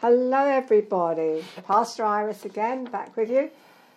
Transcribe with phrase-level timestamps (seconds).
[0.00, 1.42] Hello, everybody.
[1.66, 3.50] Pastor Iris again, back with you.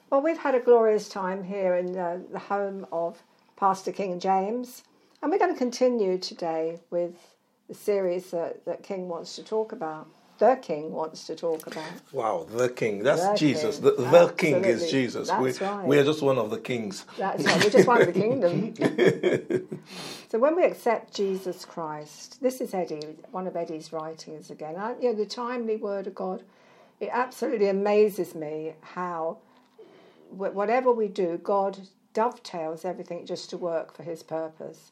[0.09, 3.21] Well, we've had a glorious time here in uh, the home of
[3.57, 4.83] Pastor King James,
[5.21, 7.35] and we're going to continue today with
[7.67, 10.07] the series that, that King wants to talk about.
[10.39, 11.83] The King wants to talk about.
[12.13, 13.03] Wow, the King.
[13.03, 13.75] That's The Jesus.
[13.79, 13.83] King.
[13.83, 15.27] The, the King is Jesus.
[15.27, 15.85] That's we, right.
[15.85, 17.05] we are just one of the kings.
[17.17, 19.69] That's right, we're just one of the kingdom.
[20.29, 24.77] so when we accept Jesus Christ, this is Eddie, one of Eddie's writings again.
[24.77, 26.43] I, you know, the timely word of God,
[27.01, 29.39] it absolutely amazes me how
[30.29, 31.79] whatever we do, God
[32.13, 34.91] dovetails everything just to work for his purpose.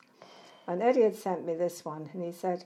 [0.68, 2.66] And Eddie had sent me this one, and he said,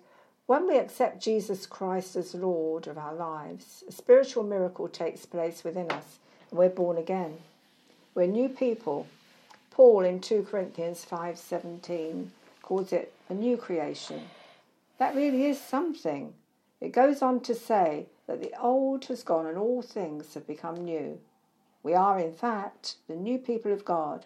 [0.51, 5.63] when we accept Jesus Christ as Lord of our lives, a spiritual miracle takes place
[5.63, 6.19] within us,
[6.49, 7.37] and we're born again.
[8.13, 9.07] We're new people.
[9.69, 14.27] Paul in 2 Corinthians 5:17 calls it a new creation.
[14.97, 16.33] That really is something.
[16.81, 20.83] It goes on to say that the old has gone and all things have become
[20.83, 21.21] new.
[21.81, 24.25] We are in fact the new people of God.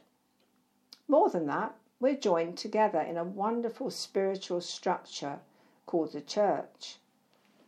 [1.08, 5.42] More than that, we're joined together in a wonderful spiritual structure
[5.86, 6.98] called the church.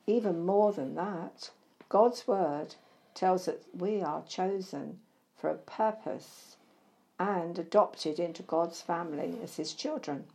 [0.05, 1.51] Even more than that,
[1.89, 2.75] God's word
[3.13, 4.99] tells that we are chosen
[5.35, 6.57] for a purpose
[7.19, 10.25] and adopted into God's family as his children.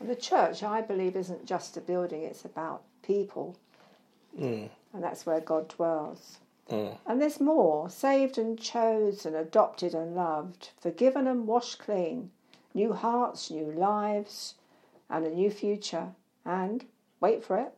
[0.00, 3.56] And the church, I believe, isn't just a building, it's about people.
[4.38, 4.68] Mm.
[4.92, 6.38] And that's where God dwells.
[6.70, 6.96] Mm.
[7.06, 12.30] And there's more saved and chosen, adopted and loved, forgiven and washed clean,
[12.72, 14.54] new hearts, new lives,
[15.08, 16.14] and a new future.
[16.44, 16.84] And,
[17.20, 17.72] wait for it,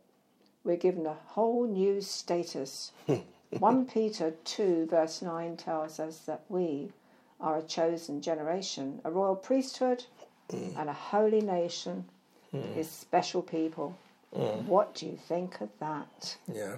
[0.65, 2.93] we're given a whole new status.
[3.51, 6.91] 1 Peter 2, verse 9 tells us that we
[7.41, 10.05] are a chosen generation, a royal priesthood,
[10.51, 10.77] mm.
[10.79, 12.05] and a holy nation,
[12.53, 12.75] mm.
[12.75, 13.97] his special people.
[14.35, 14.65] Mm.
[14.65, 16.37] What do you think of that?
[16.53, 16.77] Yeah.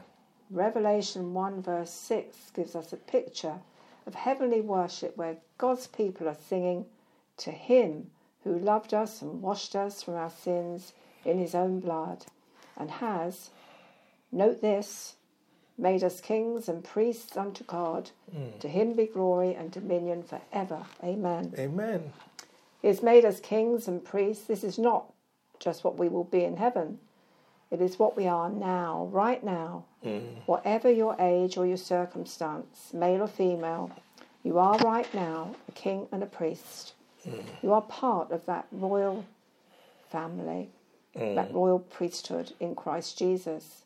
[0.50, 3.58] Revelation 1 verse 6 gives us a picture
[4.06, 6.86] of heavenly worship where God's people are singing
[7.38, 8.10] to Him
[8.44, 10.92] who loved us and washed us from our sins
[11.28, 12.26] in His own blood
[12.76, 13.50] and has,
[14.32, 15.16] note this,
[15.76, 18.10] made us kings and priests unto God.
[18.32, 18.58] Hmm.
[18.60, 20.84] To Him be glory and dominion forever.
[21.04, 21.54] Amen.
[21.58, 22.12] Amen.
[22.82, 24.44] He has made us kings and priests.
[24.44, 25.12] This is not
[25.58, 26.98] just what we will be in heaven.
[27.70, 29.84] It is what we are now, right now.
[30.02, 30.18] Hmm.
[30.46, 33.90] Whatever your age or your circumstance, male or female,
[34.42, 36.94] you are right now a king and a priest.
[37.24, 37.40] Hmm.
[37.62, 39.26] You are part of that royal
[40.10, 40.70] family,
[41.16, 41.34] Mm.
[41.34, 43.84] that royal priesthood in Christ Jesus,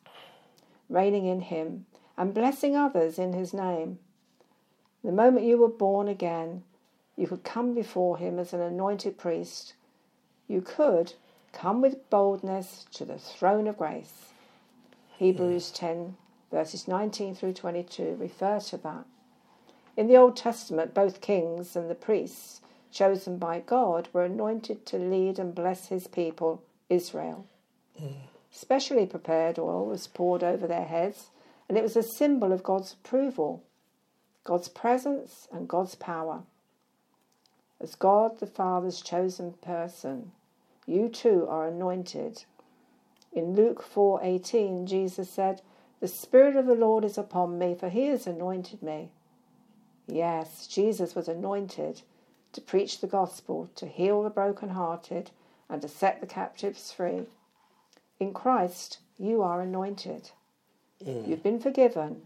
[0.89, 1.85] reigning in Him
[2.17, 3.99] and blessing others in His name.
[5.03, 6.63] The moment you were born again,
[7.15, 9.73] you could come before Him as an anointed priest.
[10.47, 11.13] You could
[11.53, 14.33] come with boldness to the throne of grace.
[15.17, 15.75] Hebrews hmm.
[15.75, 16.17] 10,
[16.51, 19.05] verses 19 through 22 refer to that.
[19.95, 22.61] In the Old Testament, both kings and the priests
[22.91, 27.45] chosen by God were anointed to lead and bless his people, Israel.
[28.01, 28.13] Mm.
[28.51, 31.29] Specially prepared oil was poured over their heads,
[31.67, 33.63] and it was a symbol of God's approval,
[34.43, 36.43] God's presence, and God's power.
[37.79, 40.31] As God the Father's chosen person,
[40.85, 42.45] you too are anointed.
[43.31, 45.61] In Luke 4:18, Jesus said,
[45.99, 49.11] "The Spirit of the Lord is upon me, for he has anointed me."
[50.07, 52.03] Yes, Jesus was anointed
[52.51, 55.31] to preach the gospel, to heal the brokenhearted,
[55.69, 57.23] and to set the captives free.
[58.19, 60.31] In Christ, you are anointed.
[61.03, 61.27] Mm.
[61.27, 62.23] You've been forgiven,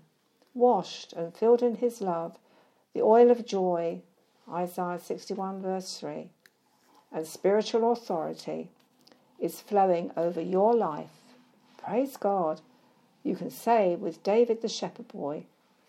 [0.53, 2.37] washed, and filled in his love,
[2.93, 4.01] the oil of joy,
[4.51, 6.29] Isaiah 61, verse 3,
[7.11, 8.69] and spiritual authority
[9.39, 11.11] is flowing over your life.
[11.77, 12.61] Praise God.
[13.23, 15.45] You can say with David the shepherd boy,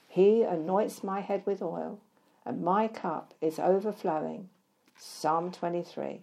[0.06, 2.00] He anoints my head with oil,
[2.44, 4.48] and my cup is overflowing.
[4.96, 6.22] Psalm 23.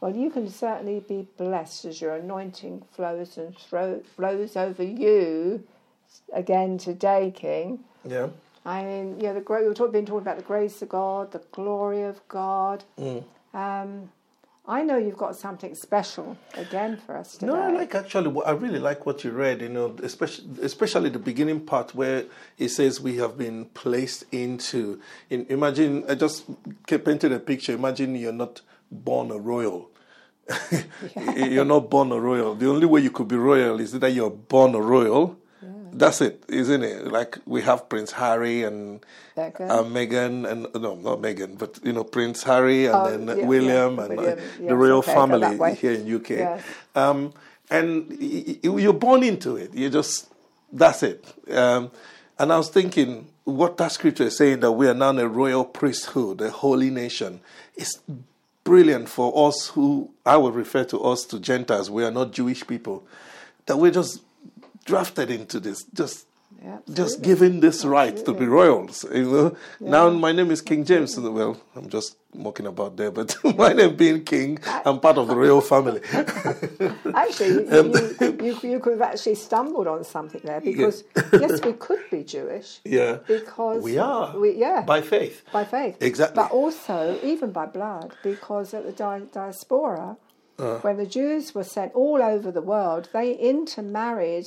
[0.00, 5.64] Well, you can certainly be blessed as your anointing flows and thro- flows over you
[6.32, 7.80] again today, King.
[8.04, 8.28] Yeah.
[8.64, 12.02] I mean, yeah, the gra- we've been talking about the grace of God, the glory
[12.02, 12.84] of God.
[13.54, 14.10] Um,
[14.68, 17.46] I know you've got something special again for us today.
[17.46, 18.38] No, I like actually.
[18.44, 19.62] I really like what you read.
[19.62, 22.24] You know, especially especially the beginning part where
[22.58, 25.00] it says we have been placed into.
[25.30, 26.44] In, imagine I just
[26.86, 27.72] painted a picture.
[27.72, 29.90] Imagine you're not born a royal.
[31.36, 32.54] you're not born a royal.
[32.54, 35.36] The only way you could be royal is that you're born a royal.
[35.90, 37.08] That's it, isn't it?
[37.10, 39.04] Like we have Prince Harry and
[39.36, 39.50] uh,
[39.84, 43.96] Meghan and no, not Meghan, but you know Prince Harry and Oh, then yeah, William
[43.96, 44.38] yeah, and uh, William.
[44.66, 46.28] the royal okay, family here in UK.
[46.30, 46.62] Yes.
[46.94, 47.32] Um,
[47.70, 49.74] and you're born into it.
[49.74, 50.28] You just
[50.72, 51.24] that's it.
[51.50, 51.90] Um,
[52.38, 55.64] and I was thinking, what that scripture is saying that we are now a royal
[55.64, 57.40] priesthood, a holy nation,
[57.76, 57.98] is
[58.68, 61.90] brilliant for us who I would refer to us to Gentiles.
[61.90, 63.02] We are not Jewish people.
[63.64, 64.20] That we're just
[64.84, 66.26] drafted into this, just
[66.60, 69.04] Yeah, just given this right to be royals.
[69.14, 71.16] You know, now my name is King James.
[71.18, 75.36] Well, I'm just mocking about there, but my name being King, I'm part of the
[75.36, 76.00] royal family.
[77.14, 82.00] Actually, you, you, you could have actually stumbled on something there because yes, we could
[82.10, 82.80] be Jewish.
[82.84, 83.18] Yeah.
[83.26, 84.36] Because We are.
[84.38, 84.82] We, yeah.
[84.82, 85.44] By faith.
[85.52, 85.96] by faith.
[86.00, 86.42] Exactly.
[86.42, 90.16] But also, even by blood, because at the di- diaspora,
[90.58, 90.78] Uh.
[90.82, 94.46] when the Jews were sent all over the world, they intermarried.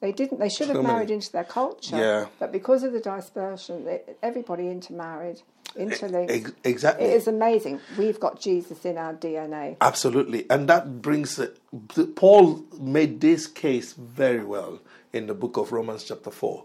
[0.00, 0.38] They didn't.
[0.38, 1.96] They should have married into their culture.
[1.96, 2.26] Yeah.
[2.38, 5.40] But because of the dispersion, they, everybody intermarried,
[5.74, 6.30] interlinked.
[6.30, 7.06] Ex- exactly.
[7.06, 7.80] It is amazing.
[7.96, 9.76] We've got Jesus in our DNA.
[9.80, 10.44] Absolutely.
[10.50, 11.48] And that brings, uh,
[11.94, 14.80] the, Paul made this case very well
[15.14, 16.64] in the book of Romans, chapter 4.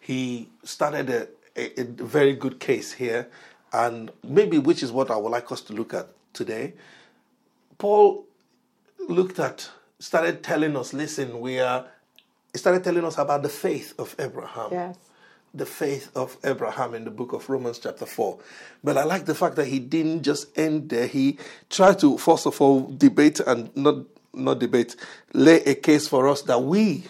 [0.00, 3.28] He started a, a, a very good case here,
[3.72, 6.72] and maybe which is what I would like us to look at today.
[7.76, 8.24] Paul
[9.08, 11.86] looked at, started telling us, listen, we are,
[12.58, 14.96] started telling us about the faith of Abraham Yes.
[15.52, 18.38] the faith of Abraham in the book of Romans, chapter 4.
[18.84, 21.06] But I like the fact that he didn't just end there.
[21.06, 21.38] He
[21.68, 23.96] tried to, first of all, debate and not,
[24.32, 24.94] not debate,
[25.32, 27.04] lay a case for us that we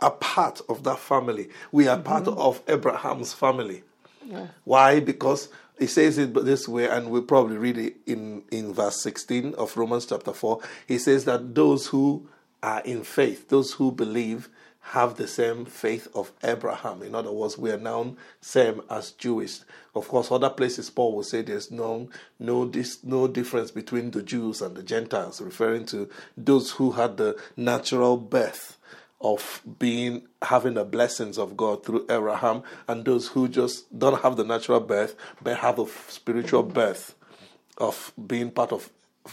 [0.00, 1.48] are part of that family.
[1.72, 2.38] We are part mm-hmm.
[2.38, 3.82] of Abraham's family.
[4.24, 4.46] Yeah.
[4.64, 5.00] Why?
[5.00, 5.48] Because
[5.78, 9.76] he says it this way, and we'll probably read it in, in verse 16 of
[9.76, 10.60] Romans chapter 4.
[10.86, 12.28] He says that those who
[12.62, 14.48] are in faith, those who believe,
[14.88, 17.02] have the same faith of Abraham.
[17.02, 19.60] In other words, we are now same as Jewish.
[19.94, 24.22] Of course, other places Paul will say there's no no dis, no difference between the
[24.22, 28.78] Jews and the Gentiles, referring to those who had the natural birth
[29.22, 34.36] of being having the blessings of God through Abraham, and those who just don't have
[34.36, 37.14] the natural birth but have a spiritual birth
[37.78, 38.90] of being part of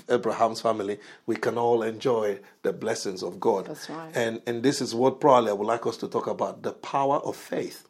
[0.09, 3.65] Abraham's family, we can all enjoy the blessings of God.
[3.65, 4.11] That's right.
[4.15, 7.17] And and this is what probably I would like us to talk about: the power
[7.17, 7.87] of faith.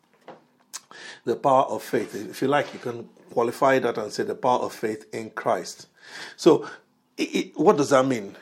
[1.25, 2.15] The power of faith.
[2.15, 5.87] If you like, you can qualify that and say the power of faith in Christ.
[6.35, 6.67] So,
[7.17, 8.35] it, it, what does that mean?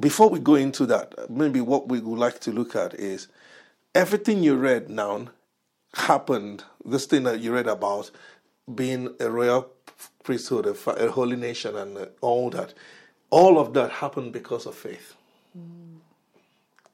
[0.00, 3.28] Before we go into that, maybe what we would like to look at is
[3.94, 5.28] everything you read now
[5.94, 6.64] happened.
[6.84, 8.10] This thing that you read about
[8.74, 9.70] being a royal
[10.22, 12.74] priesthood, a, a holy nation, and uh, all that,
[13.30, 15.14] all of that happened because of faith.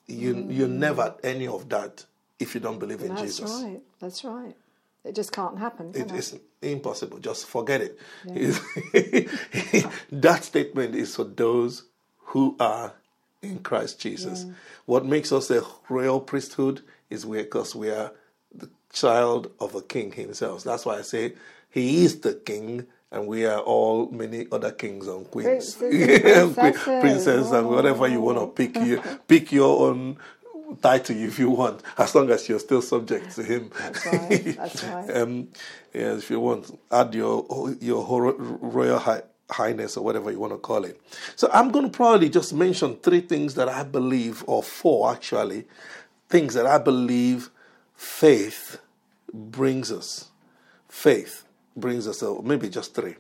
[0.06, 2.06] You you never any of that
[2.38, 3.41] if you don't believe in That's Jesus.
[3.41, 3.81] That's right.
[4.00, 4.56] That's right.
[5.05, 5.93] It just can't happen.
[5.93, 6.19] Can It it?
[6.19, 7.19] is impossible.
[7.19, 7.99] Just forget it.
[10.12, 11.85] that statement is for those
[12.19, 12.94] who are
[13.43, 14.47] in Christ Jesus.
[14.87, 18.12] What makes us a royal priesthood is because we are
[18.55, 20.65] the child of a king himself.
[20.65, 21.35] That's why I say
[21.70, 22.87] he is the king.
[23.11, 26.82] And we are all many other kings and queens, Princes and princesses.
[27.00, 28.76] princess, and whatever you want to pick.
[28.76, 30.19] You pick your own
[30.82, 33.70] title if you want, as long as you're still subject to him.
[33.79, 34.56] That's right.
[34.59, 35.17] That's right.
[35.17, 35.49] um,
[35.94, 37.47] yes, if you want, add your
[37.81, 38.05] your
[38.35, 41.00] royal hi- highness or whatever you want to call it.
[41.35, 45.65] So I'm going to probably just mention three things that I believe, or four actually,
[46.29, 47.49] things that I believe
[47.97, 48.81] faith
[49.32, 50.29] brings us.
[50.91, 51.44] Faith
[51.81, 53.17] brings us, or maybe just three.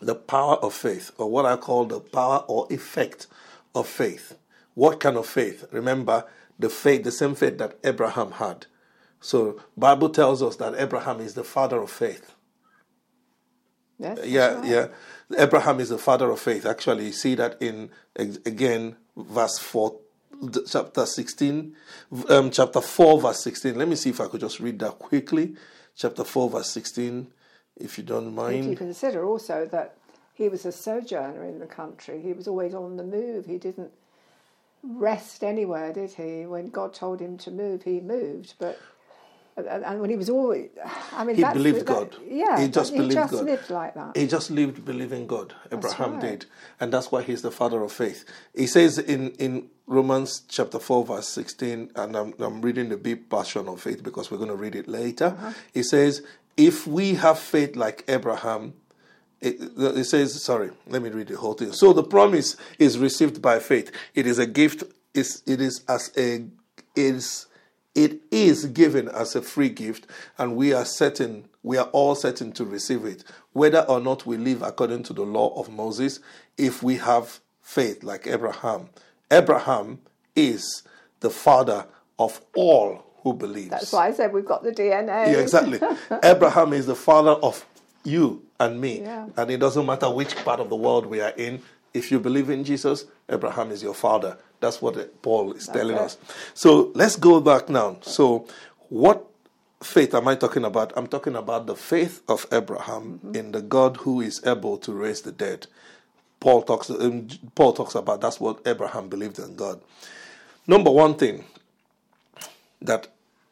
[0.00, 3.26] The power of faith, or what I call the power or effect
[3.74, 4.36] of faith.
[4.74, 5.66] What kind of faith?
[5.72, 6.24] Remember
[6.58, 8.66] the faith, the same faith that Abraham had.
[9.20, 12.34] So Bible tells us that Abraham is the father of faith.
[13.98, 14.64] Yes, that's Yeah, right.
[14.66, 14.88] yeah.
[15.38, 16.64] Abraham is the father of faith.
[16.64, 20.00] Actually, you see that in again verse four,
[20.66, 21.76] chapter sixteen,
[22.30, 23.76] um, chapter four, verse sixteen.
[23.76, 25.54] Let me see if I could just read that quickly.
[25.94, 27.30] Chapter four, verse sixteen,
[27.80, 28.64] if you don't mind.
[28.64, 29.96] If you consider also that
[30.34, 33.46] he was a sojourner in the country, he was always on the move.
[33.46, 33.90] He didn't
[34.82, 36.46] rest anywhere, did he?
[36.46, 38.54] When God told him to move, he moved.
[38.58, 38.78] But
[39.56, 40.70] and, when he was always,
[41.12, 42.16] I mean, He that's, believed that- God.
[42.26, 43.44] Yeah, He just he just God.
[43.44, 44.16] lived like that.
[44.16, 45.54] He just lived believing God.
[45.70, 46.20] Abraham right.
[46.20, 46.46] did.
[46.78, 48.24] And that's why he's the father of faith.
[48.54, 53.28] He says in, in Romans chapter 4, verse 16, and I'm, I'm reading the big
[53.28, 55.36] passion of faith because we're going to read it later.
[55.36, 55.52] Uh-huh.
[55.74, 56.22] He says,
[56.60, 58.74] If we have faith like Abraham,
[59.40, 61.72] it, it says, sorry, let me read the whole thing.
[61.72, 63.90] So the promise is received by faith.
[64.14, 64.84] It is a gift.
[65.14, 66.44] It's, it is as a
[66.94, 67.46] is
[67.94, 72.52] it is given as a free gift, and we are certain, we are all certain
[72.52, 76.20] to receive it, whether or not we live according to the law of Moses,
[76.58, 78.90] if we have faith like Abraham.
[79.30, 80.00] Abraham
[80.36, 80.82] is
[81.20, 81.86] the father
[82.18, 83.70] of all who believe.
[83.70, 85.32] That's why I said we've got the DNA.
[85.32, 85.80] Yeah, exactly.
[86.22, 87.64] Abraham is the father of
[88.04, 89.00] you and me.
[89.00, 89.28] Yeah.
[89.36, 91.62] And it doesn't matter which part of the world we are in.
[91.92, 94.38] If you believe in Jesus, Abraham is your father.
[94.60, 96.02] That's what Paul is telling it.
[96.02, 96.18] us.
[96.54, 97.98] So let's go back now.
[98.02, 98.46] So,
[98.90, 99.26] what
[99.82, 100.92] faith am I talking about?
[100.96, 105.22] I'm talking about the faith of Abraham in the God who is able to raise
[105.22, 105.66] the dead.
[106.38, 106.90] Paul talks.
[106.90, 109.80] Um, Paul talks about that's what Abraham believed in God.
[110.66, 111.44] Number one thing
[112.80, 113.08] that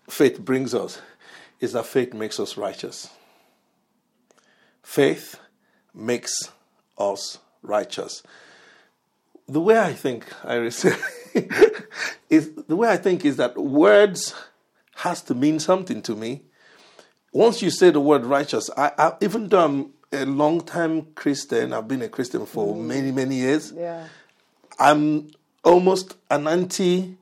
[0.09, 1.01] faith brings us
[1.61, 3.11] is that faith makes us righteous.
[4.83, 5.39] Faith
[5.95, 6.51] makes
[6.97, 8.23] us righteous.
[9.49, 10.97] The way I think, I say,
[12.31, 14.35] is the way I think is that words
[14.97, 16.43] has to mean something to me.
[17.33, 21.73] Once you say the word righteous, I, I even though I'm a long time Christian,
[21.73, 22.81] I've been a Christian for mm.
[22.81, 23.73] many many years.
[23.73, 24.09] Yeah.
[24.79, 25.31] I'm
[25.65, 27.17] almost an anti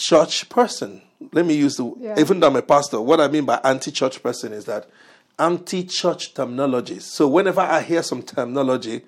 [0.00, 1.02] church person.
[1.32, 2.18] Let me use the, Yeah.
[2.18, 4.88] even though I'm a pastor, what I mean by anti church person is that
[5.38, 7.02] anti church terminologies.
[7.02, 9.02] So whenever I hear some terminology,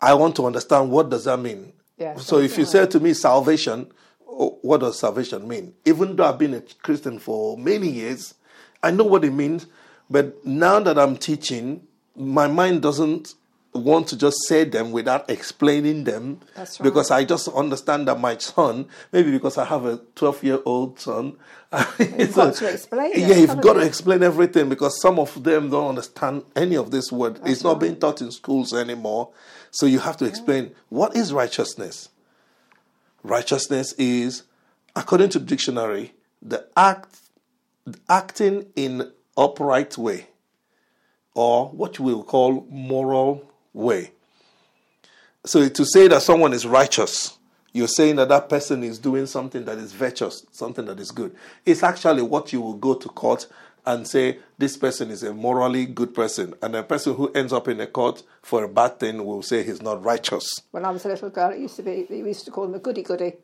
[0.00, 1.72] I want to understand what does that mean.
[1.96, 3.90] Yeah, so if you say to me salvation,
[4.28, 5.74] oh, what does salvation mean?
[5.84, 8.34] Even though I've been a Christian for many years,
[8.82, 9.66] I know what it means.
[10.10, 13.34] But now that I'm teaching, my mind doesn't
[13.74, 16.84] want to just say them without explaining them That's right.
[16.84, 21.00] because I just understand that my son, maybe because I have a 12 year old
[21.00, 21.36] son,
[21.98, 25.88] You've got to explain Yeah, you've got to explain everything because some of them don't
[25.88, 27.40] understand any of this word.
[27.46, 27.80] it's not right.
[27.80, 29.30] being taught in schools anymore.
[29.70, 32.10] So you have to explain what is righteousness?
[33.22, 34.42] Righteousness is,
[34.94, 36.12] according to the dictionary,
[36.42, 37.16] the act
[38.08, 40.26] acting in upright way
[41.34, 44.12] or what we will call moral way.
[45.44, 47.38] So to say that someone is righteous,
[47.72, 51.34] you're saying that that person is doing something that is virtuous, something that is good.
[51.64, 53.46] It's actually what you will go to court
[53.84, 57.66] and say this person is a morally good person, and a person who ends up
[57.66, 60.62] in a court for a bad thing will say he's not righteous.
[60.70, 62.74] When I was a little girl, it used to be, we used to call them
[62.74, 63.34] a goody goody.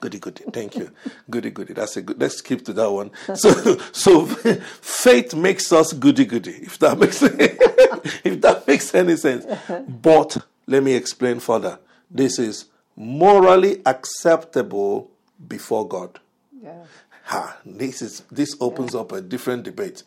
[0.00, 0.44] Goody, goody.
[0.52, 0.90] Thank you.
[1.30, 1.72] goody, goody.
[1.72, 2.20] That's a good.
[2.20, 3.10] Let's keep to that one.
[3.34, 3.50] So,
[3.92, 6.52] so faith makes us goody, goody.
[6.52, 7.22] If that makes
[8.24, 9.46] if that makes any sense.
[9.88, 10.36] But
[10.66, 11.78] let me explain further.
[12.10, 15.10] This is morally acceptable
[15.48, 16.20] before God.
[16.62, 16.84] Yeah.
[17.24, 20.02] Ha, this is this opens up a different debate.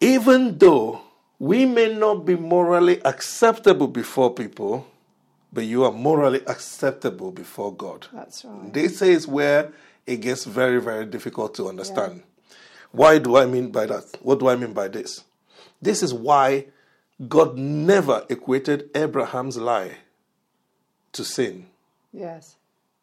[0.00, 1.00] Even though
[1.38, 4.86] we may not be morally acceptable before people,
[5.52, 8.06] but you are morally acceptable before God.
[8.12, 8.72] That's right.
[8.72, 9.72] This is where
[10.06, 12.22] it gets very, very difficult to understand.
[12.92, 14.18] Why do I mean by that?
[14.22, 15.24] What do I mean by this?
[15.80, 16.66] This is why
[17.28, 19.98] God never equated Abraham's lie
[21.12, 21.66] to sin.
[22.12, 22.56] Yes.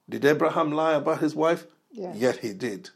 [0.10, 1.66] Did Abraham lie about his wife?
[1.92, 2.16] Yes.
[2.18, 2.90] Yet he did.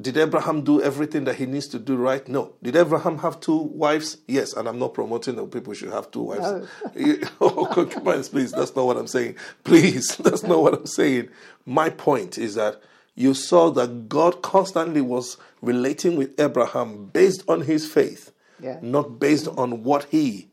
[0.00, 2.26] Did Abraham do everything that he needs to do right?
[2.28, 2.54] No.
[2.62, 4.18] Did Abraham have two wives?
[4.26, 4.52] Yes.
[4.52, 6.68] And I'm not promoting that people should have two wives.
[7.40, 8.52] oh, concubines, please.
[8.52, 9.36] That's not what I'm saying.
[9.64, 10.16] Please.
[10.24, 11.28] That's not what I'm saying.
[11.66, 12.80] My point is that
[13.16, 18.78] you saw that God constantly was relating with Abraham based on his faith, Yeah.
[18.80, 20.48] not based on what he,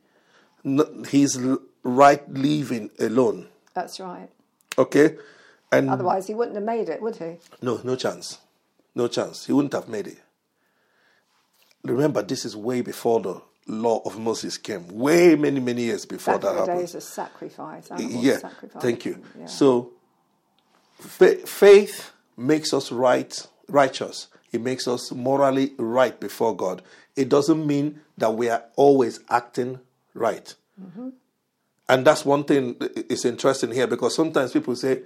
[1.08, 1.39] his
[1.84, 3.48] right living alone.
[3.74, 4.30] That's right.
[4.77, 5.16] Okay?
[5.72, 7.38] And Otherwise, he wouldn't have made it, would he?
[7.62, 8.39] no, no chance.
[8.98, 9.46] No chance.
[9.46, 10.18] He wouldn't have made it.
[11.84, 14.88] Remember, this is way before the law of Moses came.
[14.88, 16.80] Way many, many years before Back that happened.
[16.80, 17.89] days of sacrifice.
[18.00, 18.82] yeah, sacrifice.
[18.82, 19.22] thank you.
[19.39, 19.46] Yeah.
[19.46, 19.92] So,
[20.98, 24.30] fa- faith makes us right, righteous.
[24.51, 26.82] It makes us morally right before God.
[27.16, 29.80] It doesn't mean that we are always acting
[30.16, 30.56] right.
[30.82, 31.10] Mm-hmm.
[31.88, 32.77] And that's one thing
[33.10, 35.04] is interesting here because sometimes people say,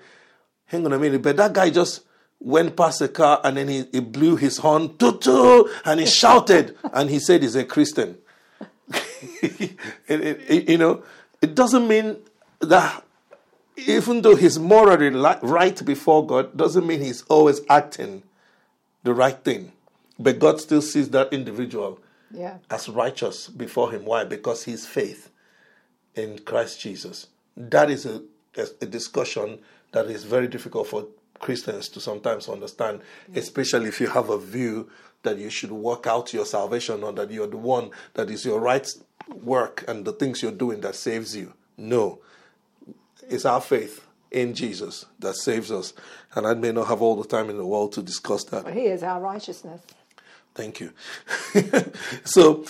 [0.65, 2.03] hang on a minute, but that guy just
[2.43, 6.75] went past a car and then he, he blew his horn, tutu, and he shouted
[6.91, 8.17] and he said he's a Christian.
[9.41, 11.03] it, it- it- you know,
[11.41, 12.17] it doesn't mean
[12.59, 13.03] that
[13.77, 15.09] even though he's morally
[15.41, 18.23] right before God, doesn't mean he's always acting
[19.03, 19.71] the right thing.
[20.19, 21.99] But God still sees that individual
[22.31, 22.57] Yeah.
[22.69, 24.05] as righteous before him.
[24.05, 24.23] Why?
[24.23, 25.29] Because his faith
[26.15, 27.27] in Christ Jesus.
[27.57, 28.21] That is a,
[28.57, 29.59] a, a discussion
[29.93, 31.07] that is very difficult for
[31.41, 33.01] Christians to sometimes understand,
[33.35, 34.89] especially if you have a view
[35.23, 38.59] that you should work out your salvation or that you're the one that is your
[38.59, 38.87] right
[39.43, 41.53] work and the things you're doing that saves you.
[41.77, 42.19] No.
[43.29, 45.93] It's our faith in Jesus that saves us.
[46.33, 48.73] And I may not have all the time in the world to discuss that.
[48.73, 49.81] He is our righteousness.
[50.55, 50.91] Thank you.
[52.23, 52.65] so,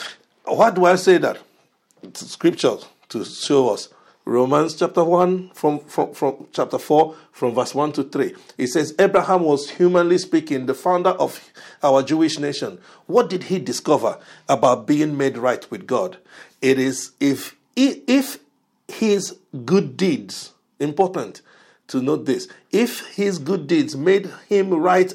[0.46, 1.40] why do I say that?
[2.04, 2.78] It's scripture
[3.10, 3.90] to show us
[4.32, 8.34] Romans chapter 1 from, from, from chapter 4 from verse 1 to 3.
[8.58, 11.52] It says Abraham was humanly speaking the founder of
[11.84, 12.80] our Jewish nation.
[13.08, 16.18] What did he discover about being made right with God?
[16.62, 18.40] It is if if
[18.88, 21.42] his good deeds important
[21.88, 25.14] to note this if his good deeds made him right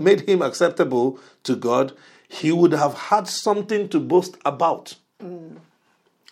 [0.00, 1.92] made him acceptable to God,
[2.28, 4.94] he would have had something to boast about.
[5.20, 5.56] Mm.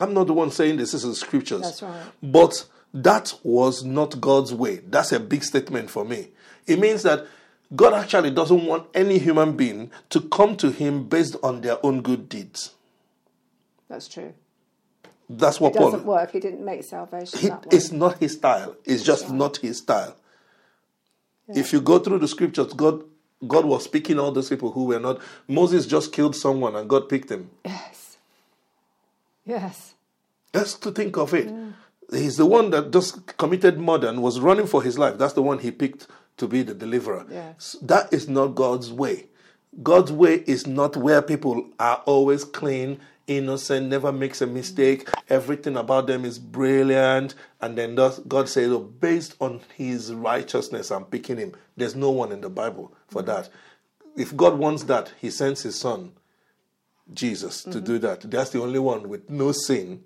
[0.00, 1.62] I'm not the one saying this, this is scriptures.
[1.62, 2.06] That's right.
[2.22, 4.76] But that was not God's way.
[4.76, 6.28] That's a big statement for me.
[6.66, 7.26] It means that
[7.74, 12.02] God actually doesn't want any human being to come to Him based on their own
[12.02, 12.74] good deeds.
[13.88, 14.34] That's true.
[15.28, 16.32] That's what it doesn't work.
[16.32, 17.76] He didn't make salvation He, that way.
[17.76, 18.76] it's not his style.
[18.84, 19.34] It's just right.
[19.34, 20.16] not his style.
[21.48, 23.04] If you go through the scriptures, God
[23.46, 25.20] God was speaking all those people who were not.
[25.48, 27.50] Moses just killed someone and God picked him.
[27.64, 28.01] Yes.
[29.44, 29.94] Yes.
[30.54, 31.52] Just to think of it.
[32.10, 35.18] He's the one that just committed murder and was running for his life.
[35.18, 36.06] That's the one he picked
[36.36, 37.26] to be the deliverer.
[37.30, 37.76] Yes.
[37.82, 39.28] That is not God's way.
[39.82, 45.76] God's way is not where people are always clean, innocent, never makes a mistake, everything
[45.76, 51.38] about them is brilliant, and then God says, oh, based on his righteousness, I'm picking
[51.38, 51.54] him.
[51.76, 53.48] There's no one in the Bible for that.
[54.14, 56.12] If God wants that, he sends his son,
[57.12, 58.30] Jesus, to do that.
[58.30, 60.04] That's the only one with no sin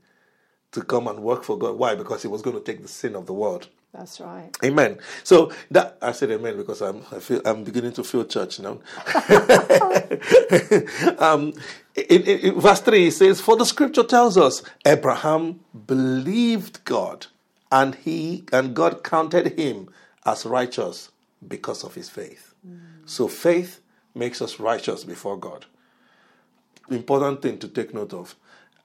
[0.72, 1.76] to come and work for God.
[1.76, 1.94] Why?
[1.94, 3.68] Because he was going to take the sin of the world.
[3.92, 4.50] That's right.
[4.62, 4.98] Amen.
[5.24, 8.78] So that I said amen because I'm I feel I'm beginning to feel church now.
[11.18, 11.54] um,
[11.94, 17.26] in, in, verse three it says, "For the scripture tells us Abraham believed God,
[17.72, 19.88] and he and God counted him
[20.26, 21.10] as righteous
[21.46, 22.54] because of his faith."
[23.06, 23.80] So faith
[24.14, 25.64] makes us righteous before God.
[26.90, 28.36] Important thing to take note of.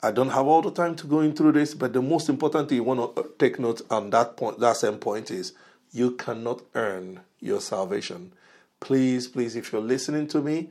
[0.03, 2.69] I don't have all the time to go in through this, but the most important
[2.69, 5.53] thing you want to uh, take note on that point, that same point is
[5.91, 8.33] you cannot earn your salvation.
[8.79, 10.69] Please, please, if you're listening to me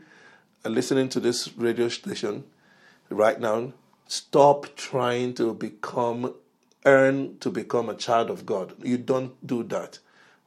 [0.65, 2.43] and listening to this radio station
[3.09, 3.73] right now,
[4.09, 6.35] stop trying to become
[6.85, 8.75] earn to become a child of God.
[8.83, 9.99] You don't do that.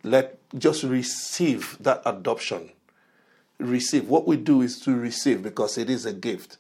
[0.04, 2.72] Let just receive that adoption.
[3.60, 4.10] Receive.
[4.10, 6.58] What we do is to receive because it is a gift.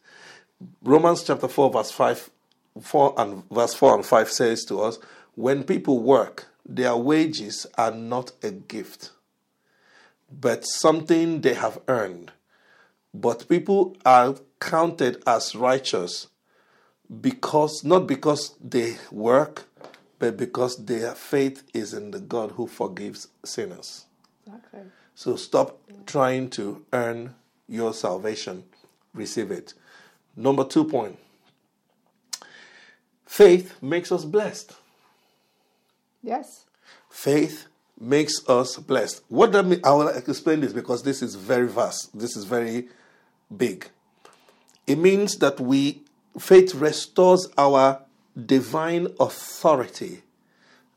[0.84, 2.30] Romans chapter 4, verse 5,
[2.82, 4.99] 4 and verse 4 and 5 says to us,
[5.36, 9.12] when people work, their wages are not a gift,
[10.32, 12.32] but something they have earned.
[13.13, 16.28] But people are counted as righteous
[17.21, 19.65] because not because they work,
[20.19, 24.06] but because their faith is in the God who forgives sinners.
[24.45, 24.82] Exactly.
[25.15, 27.36] So stop trying to earn
[27.67, 28.63] your salvation,
[29.13, 29.73] receive it.
[30.36, 31.17] Number two point
[33.26, 34.74] faith makes us blessed.
[36.22, 36.65] Yes.
[37.10, 37.67] Faith
[38.00, 39.24] makes us blessed.
[39.28, 39.82] What that mean?
[39.84, 42.17] I will explain this because this is very vast.
[42.17, 42.88] This is very
[43.56, 43.88] big.
[44.88, 46.02] It means that we
[46.39, 48.02] faith restores our
[48.46, 50.24] divine authority.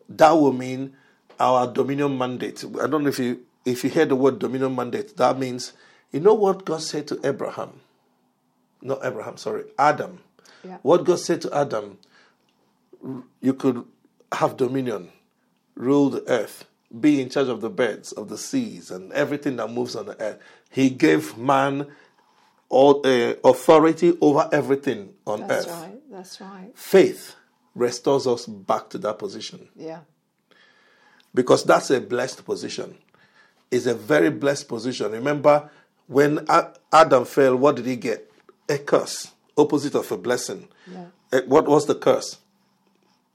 [0.08, 0.94] That will mean
[1.38, 2.64] our dominion mandate.
[2.80, 5.16] I don't know if you if you hear the word dominion mandate.
[5.16, 5.72] That means
[6.12, 7.80] you know what God said to Abraham.
[8.86, 10.20] Not Abraham, sorry, Adam.
[10.64, 10.78] Yeah.
[10.82, 11.98] What God said to Adam,
[13.40, 13.84] you could
[14.32, 15.10] have dominion,
[15.74, 16.64] rule the earth,
[16.98, 20.20] be in charge of the birds, of the seas, and everything that moves on the
[20.20, 20.38] earth.
[20.70, 21.86] He gave man
[22.68, 25.66] all uh, authority over everything on That's earth.
[25.66, 26.10] That's right.
[26.10, 26.70] That's right.
[26.74, 27.34] Faith
[27.74, 30.00] restores us back to that position Yeah.
[31.34, 32.96] because that's a blessed position.
[33.70, 35.12] It's a very blessed position.
[35.12, 35.70] Remember,
[36.06, 36.46] when
[36.92, 38.30] Adam fell, what did he get?
[38.68, 40.68] A curse, opposite of a blessing.
[40.90, 41.06] Yeah.
[41.32, 42.38] Eh, What was the curse?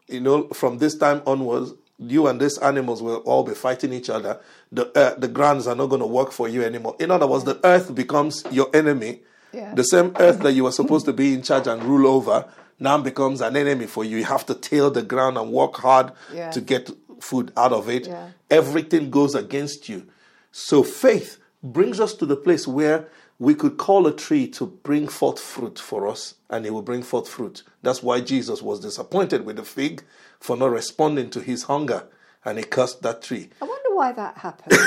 [0.07, 4.09] You know, from this time onwards, you and these animals will all be fighting each
[4.09, 4.39] other.
[4.71, 6.95] The uh, the grounds are not going to work for you anymore.
[6.99, 9.21] In other words, the earth becomes your enemy.
[9.53, 9.73] Yeah.
[9.75, 12.45] The same earth that you were supposed to be in charge and rule over
[12.79, 14.17] now becomes an enemy for you.
[14.17, 16.49] You have to till the ground and work hard Yeah.
[16.51, 16.89] to get
[17.19, 18.07] food out of it.
[18.07, 18.29] Yeah.
[18.49, 20.07] Everything goes against you.
[20.51, 23.07] So faith brings us to the place where
[23.41, 27.01] we could call a tree to bring forth fruit for us, and it will bring
[27.01, 27.63] forth fruit.
[27.81, 30.03] That's why Jesus was disappointed with the fig
[30.39, 32.03] for not responding to his hunger,
[32.45, 33.49] and he cursed that tree.
[33.59, 34.77] I wonder why that happened.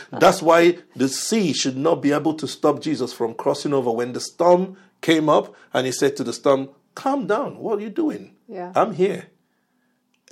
[0.10, 3.92] That's why the sea should not be able to stop Jesus from crossing over.
[3.92, 7.82] When the storm came up, and he said to the storm, Calm down, what are
[7.82, 8.34] you doing?
[8.48, 8.72] Yeah.
[8.74, 9.26] I'm here.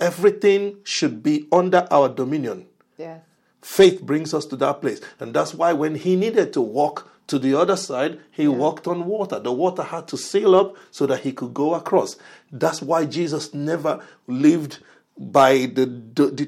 [0.01, 2.67] Everything should be under our dominion.
[2.97, 3.19] yeah.
[3.65, 5.01] Faith brings us to that place.
[5.19, 9.05] And that's why when he needed to walk to the other side, he walked on
[9.07, 9.39] water.
[9.39, 12.15] The water had to seal up so that he could go across.
[12.51, 14.77] That's why Jesus never lived
[15.17, 16.45] by the, the, the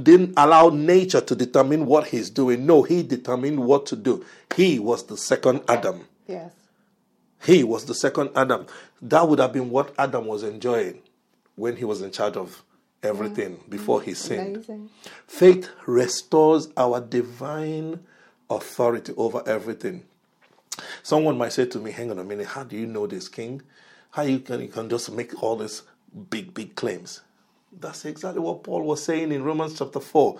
[0.00, 2.66] didn't allow nature to determine what he's doing.
[2.66, 4.22] No, he determined what to do.
[4.54, 6.04] He was the second Adam.
[6.28, 6.52] Yes.
[7.42, 8.66] He was the second Adam.
[9.00, 11.00] That would have been what Adam was enjoying
[11.54, 12.62] when he was in charge of
[13.04, 13.70] everything mm.
[13.70, 14.56] before he sinned.
[14.56, 14.90] Amazing.
[15.26, 18.00] Faith restores our divine
[18.50, 20.04] authority over everything.
[21.02, 23.62] Someone might say to me, Hang on a minute, how do you know this, King?
[24.10, 25.82] How you can, you can just make all these
[26.30, 27.20] big, big claims?
[27.72, 30.38] That's exactly what Paul was saying in Romans chapter 4,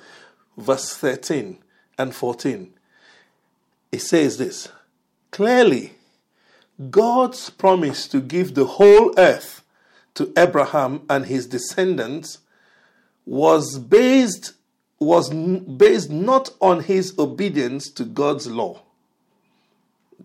[0.57, 1.59] verse 13
[1.99, 2.73] and 14.
[3.93, 4.69] It says this
[5.31, 5.95] clearly,
[6.91, 9.63] God's promise to give the whole earth
[10.15, 12.39] to Abraham and his descendants
[13.27, 14.55] was based
[14.99, 18.83] was based not on his obedience to God's law.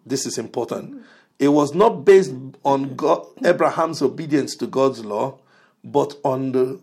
[0.05, 1.03] This is important.
[1.37, 2.33] It was not based
[2.63, 5.39] on God, Abraham's obedience to God's law,
[5.83, 6.81] but on the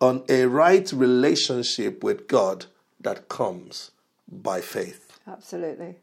[0.00, 2.66] on a right relationship with God
[3.00, 3.90] that comes
[4.30, 5.18] by faith.
[5.26, 5.96] Absolutely.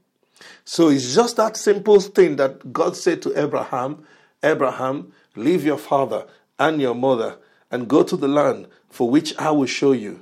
[0.66, 4.06] So it's just that simple thing that God said to Abraham
[4.44, 6.26] Abraham, leave your father
[6.60, 7.38] and your mother
[7.72, 10.22] and go to the land for which I will show you.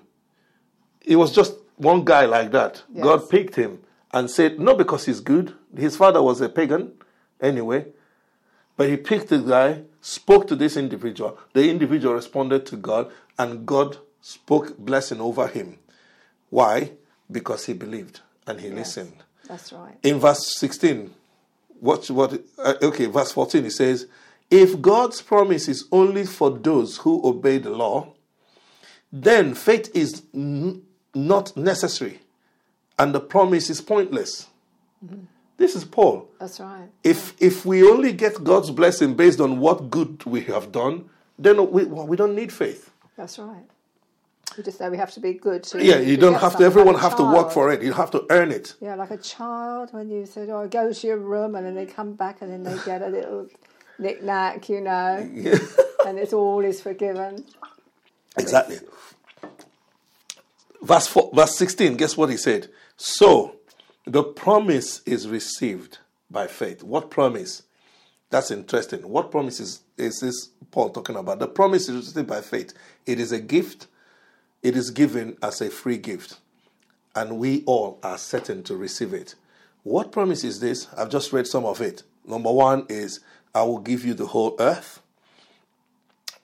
[1.01, 2.83] It was just one guy like that.
[2.93, 3.03] Yes.
[3.03, 3.79] God picked him
[4.13, 6.93] and said, not because he's good, his father was a pagan
[7.41, 7.85] anyway,
[8.77, 11.37] but he picked the guy, spoke to this individual.
[11.51, 15.77] The individual responded to God, and God spoke blessing over him.
[16.49, 16.93] Why?
[17.29, 19.21] Because he believed and he listened.
[19.49, 19.97] That's right.
[20.01, 21.13] In verse 16,
[21.81, 24.07] watch what, uh, okay, verse 14, it says,
[24.49, 28.13] If God's promise is only for those who obey the law,
[29.11, 32.19] then faith is n- not necessary
[32.97, 34.47] and the promise is pointless.
[35.03, 35.25] Mm-hmm.
[35.57, 36.29] This is Paul.
[36.39, 36.89] That's right.
[37.03, 41.71] If, if we only get God's blessing based on what good we have done, then
[41.71, 42.91] we, well, we don't need faith.
[43.17, 43.65] That's right.
[44.57, 45.83] We just say we have to be good to.
[45.83, 47.81] Yeah, you don't have to, everyone like have to work for it.
[47.81, 48.73] You have to earn it.
[48.81, 51.85] Yeah, like a child when you said, "Oh, go to your room," and then they
[51.85, 53.47] come back and then they get a little
[53.97, 55.17] knick-knack, you know,
[56.05, 57.45] and it's all is forgiven.
[58.37, 58.79] Exactly.
[60.81, 62.69] Verse, four, verse 16, guess what he said?
[62.97, 63.55] So,
[64.05, 66.83] the promise is received by faith.
[66.83, 67.63] What promise?
[68.29, 69.07] That's interesting.
[69.07, 71.39] What promise is, is this Paul talking about?
[71.39, 72.73] The promise is received by faith.
[73.05, 73.87] It is a gift,
[74.63, 76.39] it is given as a free gift,
[77.15, 79.35] and we all are certain to receive it.
[79.83, 80.87] What promise is this?
[80.97, 82.03] I've just read some of it.
[82.25, 83.19] Number one is,
[83.53, 85.00] I will give you the whole earth.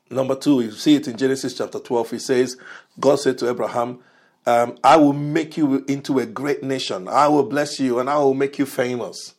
[0.09, 2.11] Number two, you see it in Genesis chapter 12.
[2.11, 2.57] He says,
[2.99, 3.99] God said to Abraham,
[4.45, 7.09] um, I will make you into a great nation.
[7.09, 9.35] I will bless you and I will make you famous.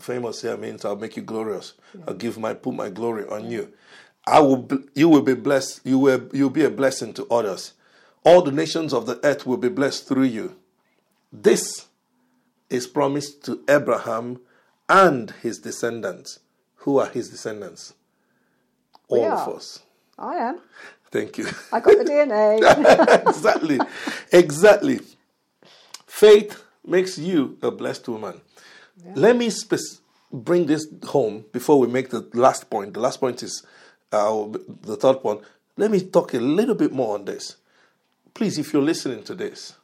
[0.00, 1.74] Famous here means I'll make you glorious.
[2.08, 3.72] I'll give my put my glory on you.
[4.26, 5.82] I will you will be blessed.
[5.84, 7.74] You will you'll be a blessing to others.
[8.24, 10.56] All the nations of the earth will be blessed through you.
[11.32, 11.86] This
[12.68, 14.40] is promised to Abraham
[14.88, 16.40] and his descendants.
[16.78, 17.94] Who are his descendants?
[19.10, 19.80] All of us.
[20.18, 20.60] I am.
[21.10, 21.46] Thank you.
[21.72, 23.26] I got the DNA.
[23.28, 23.80] exactly.
[24.32, 25.00] Exactly.
[26.06, 28.40] Faith makes you a blessed woman.
[29.14, 29.80] Let me spec-
[30.32, 32.94] bring this home before we make the last point.
[32.94, 33.64] The last point is
[34.12, 34.46] uh,
[34.82, 35.40] the third point.
[35.76, 37.56] Let me talk a little bit more on this.
[38.34, 39.74] Please, if you're listening to this,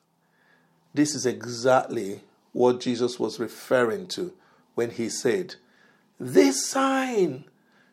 [0.94, 2.20] this is exactly
[2.52, 4.32] what Jesus was referring to
[4.74, 5.56] when he said,
[6.20, 7.44] This sign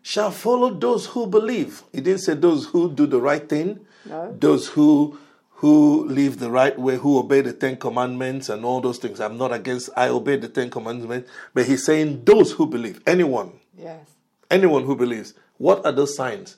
[0.03, 1.81] shall follow those who believe.
[1.91, 4.35] He didn't say those who do the right thing, No.
[4.39, 5.17] those who
[5.63, 9.21] who live the right way, who obey the Ten Commandments and all those things.
[9.21, 13.01] I'm not against I obey the Ten Commandments, but he's saying those who believe.
[13.07, 13.53] Anyone.
[13.77, 14.05] yes.
[14.51, 15.33] Anyone who believes.
[15.57, 16.57] What are those signs?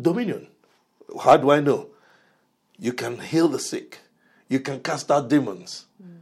[0.00, 0.48] Dominion.
[1.22, 1.88] How do I know?
[2.78, 4.00] You can heal the sick.
[4.48, 5.84] You can cast out demons.
[6.02, 6.20] Mm.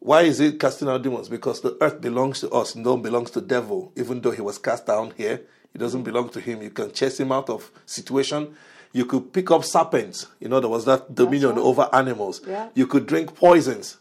[0.00, 1.28] Why is it casting out demons?
[1.28, 3.92] Because the earth belongs to us and don't belongs to devil.
[3.96, 5.42] Even though he was cast down here,
[5.74, 6.62] it doesn't belong to him.
[6.62, 8.56] You can chase him out of situation.
[8.92, 10.26] You could pick up serpents.
[10.40, 11.58] You know, there was that dominion right.
[11.58, 12.40] over animals.
[12.46, 12.70] Yeah.
[12.74, 13.98] You could drink poisons,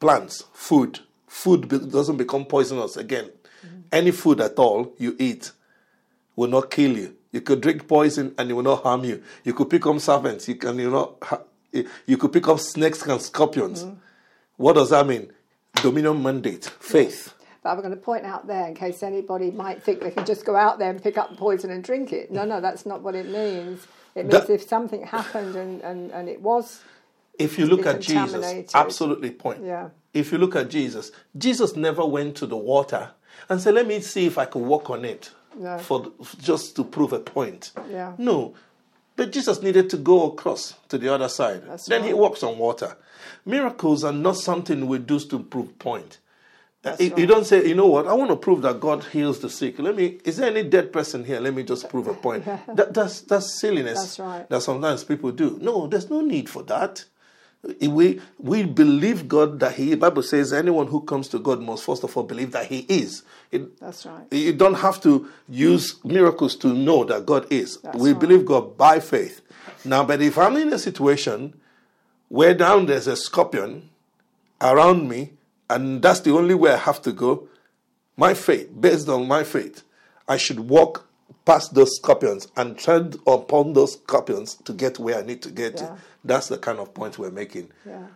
[0.00, 1.00] plants, food.
[1.26, 3.26] Food be- doesn't become poisonous again.
[3.26, 3.80] Mm-hmm.
[3.92, 5.52] Any food at all you eat
[6.34, 7.14] will not kill you.
[7.30, 9.22] You could drink poison and it will not harm you.
[9.44, 10.48] You could pick up serpents.
[10.48, 11.42] You can you know ha-
[12.06, 13.84] you could pick up snakes and scorpions.
[13.84, 13.96] Mm-hmm.
[14.56, 15.30] What does that mean?
[15.80, 17.34] Dominion mandate, faith.
[17.62, 20.44] But I'm going to point out there, in case anybody might think they can just
[20.44, 22.30] go out there and pick up poison and drink it.
[22.30, 23.86] No, no, that's not what it means.
[24.14, 26.82] It means That- if something happened and, and, and it was,
[27.38, 29.64] If you look at Jesus, absolutely point.
[29.64, 33.10] yeah, if you look at Jesus, Jesus never went to the water
[33.48, 35.78] and said, Let me see if I can walk on it No.
[35.78, 37.72] for just to prove a point.
[37.90, 38.12] Yeah.
[38.18, 38.54] No.
[39.16, 41.66] But Jesus needed to go across to the other side.
[41.66, 42.96] That's then he walks on water.
[43.44, 46.18] Miracles are not something we do to prove point.
[46.98, 47.28] You, right.
[47.28, 49.78] don't say, you know what, I want to prove that God heals the sick.
[49.78, 51.38] Let me is there any dead person here?
[51.38, 52.44] Let me just prove a point.
[52.74, 54.00] That, that's that's silliness.
[54.00, 54.48] That's right.
[54.48, 55.58] That sometimes people do.
[55.60, 57.04] No, there's no need for that.
[57.80, 59.94] We we believe God that He.
[59.94, 63.22] Bible says anyone who comes to God must first of all believe that He is.
[63.52, 64.26] It, That's right.
[64.32, 67.78] you don't have to use miracles to know that God is.
[67.78, 68.20] That's we right.
[68.20, 69.42] believe God by faith.
[69.84, 71.54] Now, but if I'm in a situation
[72.28, 73.90] where down there's a scorpion
[74.60, 75.34] around me,
[75.70, 77.48] and that's the only way I have to go,
[78.16, 79.84] my faith, based on my faith,
[80.26, 81.06] I should walk
[81.44, 85.74] past those scorpions and tread upon those scorpions to get where I need to get
[85.74, 85.86] Yeah.
[85.88, 85.96] to.
[86.24, 87.70] That's the kind of point we're making.
[87.86, 88.06] Yeah.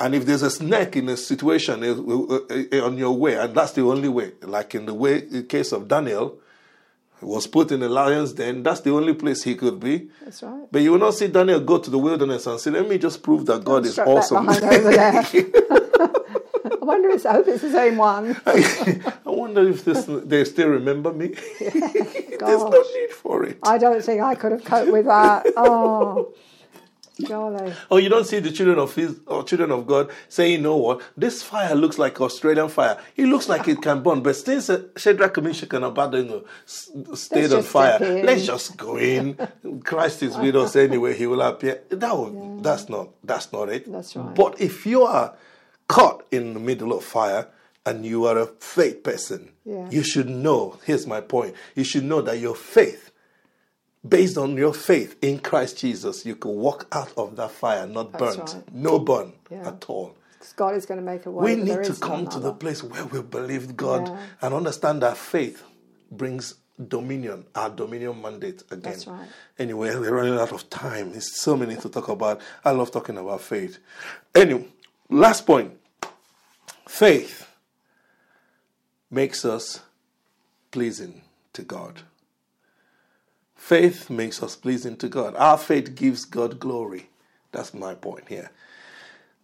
[0.00, 2.40] And if there's a snake in a situation uh, uh,
[2.80, 5.42] uh, on your way, and that's the only way, like in the way in the
[5.44, 6.38] case of Daniel,
[7.20, 10.10] was put in the lion's den, that's the only place he could be.
[10.22, 10.66] That's right.
[10.70, 13.22] But you will not see Daniel go to the wilderness and say, "Let me just
[13.22, 14.46] prove that God is awesome."
[16.64, 18.36] I wonder if I hope it's the same one.
[18.46, 21.34] I wonder if this, they still remember me.
[22.46, 23.58] There's no need for it.
[23.62, 25.46] I don't think I could have coped with that.
[25.56, 26.32] Oh,
[27.28, 27.72] golly.
[27.90, 30.76] Oh, you don't see the children of his or children of God saying, you know
[30.76, 32.98] what, this fire looks like Australian fire.
[33.16, 37.62] It looks like it can burn, but since uh, Shadrach, Meshach, and Abednego stayed on
[37.62, 39.36] fire, let's just go in.
[39.84, 41.82] Christ is with us anyway; He will appear.
[41.90, 43.90] That will, that's not that's not it.
[43.90, 44.34] That's right.
[44.34, 45.34] But if you are
[45.86, 47.46] caught in the middle of fire
[47.86, 49.88] and you are a faith person, Yeah.
[49.90, 50.78] you should know.
[50.84, 53.10] Here's my point: you should know that your faith
[54.06, 58.12] based on your faith in Christ Jesus, you can walk out of that fire not
[58.12, 58.74] That's burnt, right.
[58.74, 59.68] no burn Yeah.
[59.68, 60.14] at all.
[60.56, 61.56] God is going to make a way.
[61.56, 64.18] We need to come to the place where we believe God Yeah.
[64.42, 65.62] and understand that faith
[66.10, 66.56] brings
[66.88, 68.80] dominion, our dominion mandate again.
[68.82, 69.26] That's right.
[69.58, 71.12] Anyway, we're running out of time.
[71.12, 72.42] There's so many to talk about.
[72.62, 73.78] I love talking about faith.
[74.34, 74.68] Anyway,
[75.08, 75.72] last point
[76.86, 77.46] faith
[79.14, 79.80] makes us
[80.70, 81.22] pleasing
[81.52, 82.02] to God.
[83.54, 85.34] Faith makes us pleasing to God.
[85.36, 87.08] Our faith gives God glory.
[87.52, 88.50] That's my point here.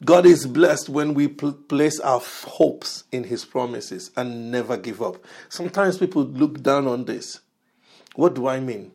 [0.05, 4.77] God is blessed when we pl- place our f- hopes in His promises and never
[4.77, 5.17] give up.
[5.49, 7.41] Sometimes people look down on this.
[8.15, 8.93] What do I mean?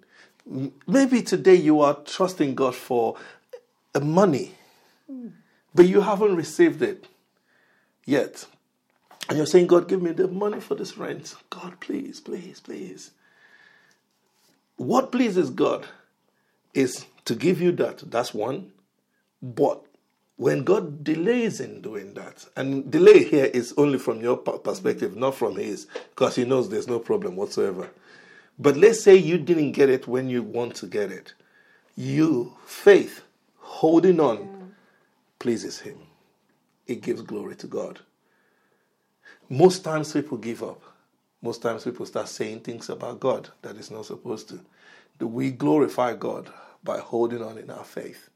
[0.85, 3.15] Maybe today you are trusting God for
[3.99, 4.55] money,
[5.73, 7.07] but you haven't received it
[8.05, 8.45] yet.
[9.27, 11.35] And you're saying, God, give me the money for this rent.
[11.49, 13.11] God, please, please, please.
[14.77, 15.87] What pleases God
[16.73, 18.09] is to give you that.
[18.11, 18.71] That's one.
[19.41, 19.83] But
[20.37, 25.35] when God delays in doing that, and delay here is only from your perspective, not
[25.35, 27.89] from His, because He knows there's no problem whatsoever.
[28.59, 31.33] But let's say you didn't get it when you want to get it.
[31.95, 33.23] You, faith,
[33.59, 34.69] holding on, mm.
[35.39, 35.97] pleases Him.
[36.87, 37.99] It gives glory to God.
[39.49, 40.81] Most times people give up.
[41.41, 44.59] Most times people start saying things about God that is not supposed to.
[45.19, 46.51] Do we glorify God
[46.83, 48.29] by holding on in our faith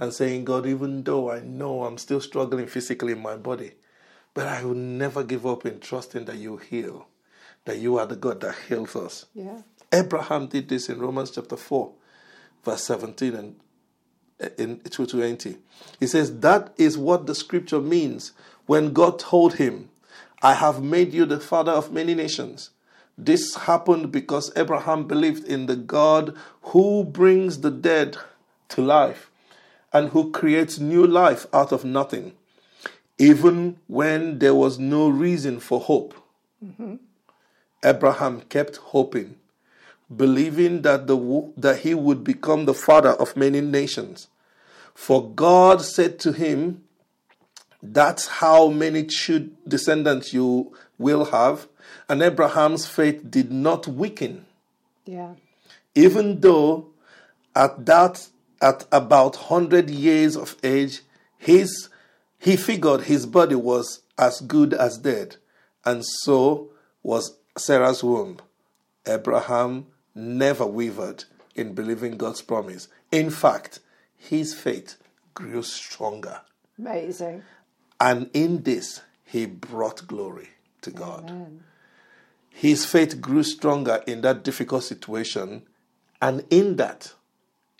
[0.00, 3.72] and saying, God, even though I know I'm still struggling physically in my body,
[4.34, 7.06] but I will never give up in trusting that you heal,
[7.64, 9.26] that you are the God that heals us.
[9.34, 9.62] Yeah.
[9.92, 11.92] Abraham did this in Romans chapter 4,
[12.64, 13.56] verse 17 and
[14.42, 15.56] uh, in 220.
[16.00, 18.32] He says, That is what the scripture means
[18.66, 19.90] when God told him,
[20.42, 22.70] I have made you the father of many nations.
[23.16, 28.16] This happened because Abraham believed in the God who brings the dead
[28.70, 29.30] to life
[29.92, 32.32] and who creates new life out of nothing,
[33.18, 36.14] even when there was no reason for hope.
[37.84, 39.36] Abraham kept hoping,
[40.14, 44.28] believing that, the, that he would become the father of many nations.
[44.94, 46.82] For God said to him,
[47.82, 49.08] That's how many
[49.66, 51.66] descendants you will have.
[52.08, 54.46] And Abraham's faith did not weaken,
[55.04, 55.34] Yeah.
[55.94, 56.88] even though
[57.54, 58.28] at that
[58.60, 61.02] at about hundred years of age,
[61.38, 61.88] his
[62.38, 65.36] he figured his body was as good as dead,
[65.84, 66.70] and so
[67.02, 68.38] was Sarah's womb.
[69.06, 72.88] Abraham never wavered in believing God's promise.
[73.10, 73.80] In fact,
[74.16, 74.96] his faith
[75.34, 76.40] grew stronger.
[76.78, 77.42] Amazing.
[78.02, 80.48] And in this, he brought glory
[80.80, 81.30] to God.
[81.30, 81.62] Amen.
[82.50, 85.62] His faith grew stronger in that difficult situation.
[86.20, 87.12] And in that,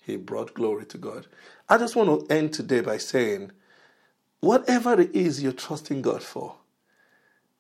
[0.01, 1.27] he brought glory to God.
[1.69, 3.51] I just want to end today by saying
[4.39, 6.55] whatever it is you're trusting God for,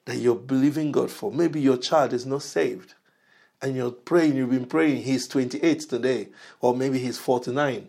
[0.04, 2.94] that you're believing God for, maybe your child is not saved
[3.60, 6.28] and you're praying, you've been praying, he's 28 today,
[6.60, 7.88] or maybe he's 49,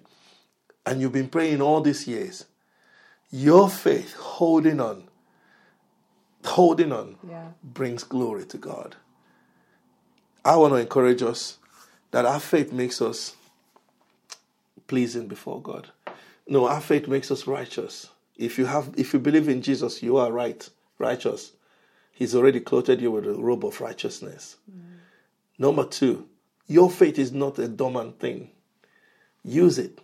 [0.85, 2.45] and you've been praying all these years.
[3.35, 5.05] Your faith, holding on,
[6.45, 7.53] holding on, Yeah.
[7.63, 8.95] brings glory to God.
[10.45, 11.57] I want to encourage us
[12.11, 13.35] that our faith makes us
[14.85, 15.89] pleasing before God.
[16.47, 18.11] No, our faith makes us righteous.
[18.37, 20.69] If you have if you believe in Jesus, you are right,
[20.99, 21.53] righteous.
[22.11, 24.57] He's already clothed you with a robe of righteousness.
[24.71, 24.99] Mm.
[25.57, 26.27] Number 2,
[26.67, 28.51] your faith is not a dormant thing.
[29.43, 29.97] Use it.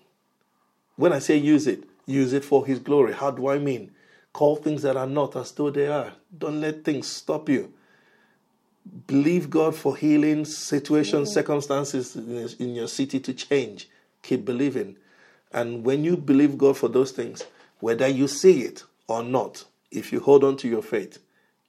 [0.95, 3.13] When I say use it, use it for his glory.
[3.13, 3.91] How do I mean?
[4.33, 6.13] Call things that are not as though they are.
[6.37, 7.73] Don't let things stop you
[9.07, 11.33] believe God for healing, situations, mm.
[11.33, 13.89] circumstances in in your city to change.
[14.21, 14.97] Keep believing.
[15.51, 17.43] And when you believe God for those things,
[17.79, 21.19] whether you see it or not, if you hold on to your faith,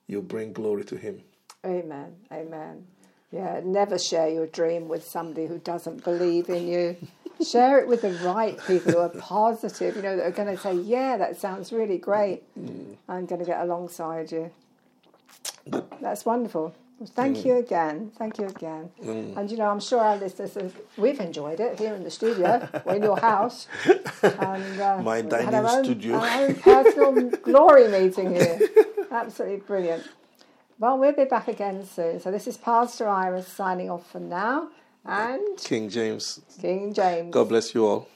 [0.06, 1.22] you bring glory to Him.
[1.64, 2.16] Amen.
[2.32, 2.86] Amen.
[3.32, 6.96] Yeah, never share your dream with somebody who doesn't believe in you.
[7.44, 10.60] share it with the right people who are positive, you know, that are going to
[10.60, 12.42] say, Yeah, that sounds really great.
[12.58, 12.94] Mm-hmm.
[13.08, 14.50] I'm going to get alongside you.
[16.00, 16.74] That's wonderful.
[16.98, 17.44] Well, Thank mm.
[17.46, 18.12] you again.
[18.18, 18.90] Thank you again.
[19.02, 19.36] Mm.
[19.36, 22.68] And you know, I'm sure our listeners, have, we've enjoyed it here in the studio
[22.84, 23.68] or in your house.
[24.22, 26.16] And, uh, My dining our own, studio.
[26.16, 28.60] Our own personal glory meeting here.
[29.10, 30.06] Absolutely brilliant.
[30.78, 32.20] Well, we'll be back again soon.
[32.20, 34.68] So this is Pastor Iris signing off for now.
[35.04, 37.32] And King James, King James.
[37.32, 38.08] God bless you all.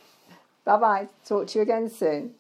[0.65, 1.09] Bye bye.
[1.25, 2.35] Talk to you again soon.